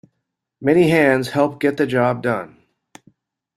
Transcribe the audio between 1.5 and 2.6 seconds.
get the job done.